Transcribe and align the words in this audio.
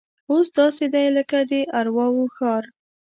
اوس 0.31 0.47
داسې 0.59 0.85
دی 0.93 1.05
لکه 1.17 1.39
د 1.49 1.51
ارواو 1.79 2.21
ښار. 2.35 2.63